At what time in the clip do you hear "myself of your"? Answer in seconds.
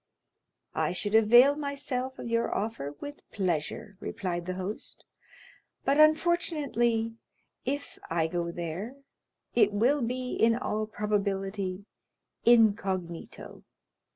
1.55-2.55